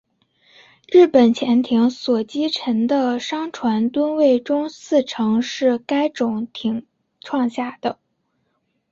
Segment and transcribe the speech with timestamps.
[0.87, 6.87] 日本潜艇所击沉的商船吨位中四成是该种艇
[7.19, 7.77] 创下。